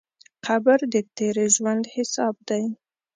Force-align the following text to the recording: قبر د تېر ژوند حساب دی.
قبر 0.45 0.79
د 0.93 0.95
تېر 1.17 1.35
ژوند 1.55 1.83
حساب 1.95 2.35
دی. 2.49 2.63